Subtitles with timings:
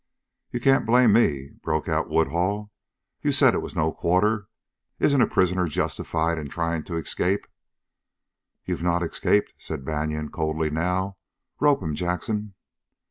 [0.49, 2.71] "You can't blame me!" broke out Woodhull.
[3.21, 4.47] "You said it was no quarter!
[4.97, 7.45] Isn't a prisoner justified in trying to escape?"
[8.65, 11.17] "You've not escaped," said Banion, coldly now.
[11.59, 12.55] "Rope him, Jackson."